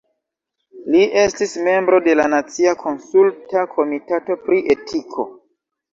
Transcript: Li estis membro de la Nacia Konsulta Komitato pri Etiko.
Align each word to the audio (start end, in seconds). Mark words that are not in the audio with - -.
Li 0.93 1.01
estis 1.23 1.51
membro 1.67 1.99
de 2.09 2.17
la 2.19 2.27
Nacia 2.35 2.73
Konsulta 2.85 3.67
Komitato 3.75 4.39
pri 4.47 4.63
Etiko. 4.77 5.29